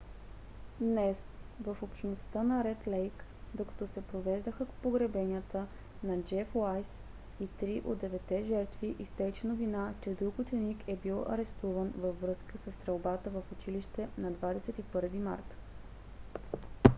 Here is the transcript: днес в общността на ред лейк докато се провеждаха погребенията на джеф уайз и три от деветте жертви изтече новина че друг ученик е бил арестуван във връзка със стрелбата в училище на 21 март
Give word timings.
днес 0.79 1.23
в 1.63 1.77
общността 1.81 2.43
на 2.43 2.63
ред 2.63 2.87
лейк 2.87 3.23
докато 3.53 3.87
се 3.87 4.01
провеждаха 4.01 4.65
погребенията 4.83 5.67
на 6.03 6.21
джеф 6.23 6.55
уайз 6.55 6.85
и 7.39 7.47
три 7.47 7.81
от 7.85 7.97
деветте 7.97 8.43
жертви 8.43 8.95
изтече 8.99 9.47
новина 9.47 9.93
че 10.03 10.09
друг 10.09 10.39
ученик 10.39 10.87
е 10.87 10.95
бил 10.95 11.25
арестуван 11.29 11.93
във 11.97 12.21
връзка 12.21 12.57
със 12.63 12.73
стрелбата 12.75 13.29
в 13.29 13.41
училище 13.51 14.07
на 14.17 14.31
21 14.31 15.13
март 15.19 15.55